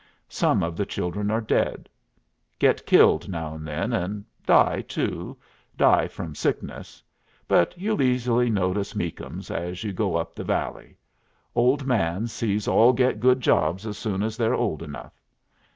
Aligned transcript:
Some 0.29 0.63
of 0.63 0.75
the 0.75 0.85
children 0.87 1.29
are 1.29 1.39
dead. 1.41 1.87
Get 2.57 2.87
killed 2.87 3.29
now 3.29 3.53
and 3.53 3.67
then, 3.67 3.93
and 3.93 4.25
die 4.47 4.81
too 4.81 5.37
die 5.77 6.07
from 6.07 6.33
sickness. 6.33 7.03
But 7.47 7.77
you'll 7.77 8.01
easily 8.01 8.49
notice 8.49 8.95
Meakums 8.95 9.51
as 9.51 9.83
you 9.83 9.93
go 9.93 10.15
up 10.15 10.33
the 10.33 10.43
valley. 10.43 10.97
Old 11.53 11.85
man 11.85 12.25
sees 12.25 12.67
all 12.67 12.93
get 12.93 13.19
good 13.19 13.41
jobs 13.41 13.85
as 13.85 13.95
soon 13.95 14.23
as 14.23 14.37
they're 14.37 14.55
old 14.55 14.81
enough. 14.81 15.21